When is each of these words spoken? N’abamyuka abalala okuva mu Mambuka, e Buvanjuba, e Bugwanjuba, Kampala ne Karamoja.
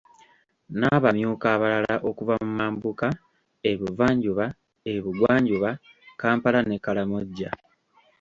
N’abamyuka 0.79 1.45
abalala 1.55 1.95
okuva 2.09 2.33
mu 2.43 2.51
Mambuka, 2.59 3.07
e 3.69 3.71
Buvanjuba, 3.79 4.45
e 4.91 4.93
Bugwanjuba, 5.03 5.69
Kampala 6.21 6.59
ne 6.65 6.77
Karamoja. 6.83 7.49